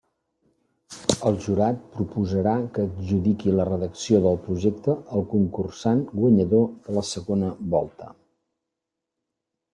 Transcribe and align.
El 1.31 1.35
Jurat 1.47 1.83
proposarà 1.97 2.53
que 2.77 2.85
adjudiqui 2.89 3.53
la 3.59 3.67
redacció 3.69 4.23
del 4.25 4.41
Projecte 4.47 4.97
al 5.19 5.27
concursant 5.35 6.03
guanyador 6.17 6.67
de 6.89 6.99
la 6.99 7.07
segona 7.13 7.53
volta. 7.77 8.11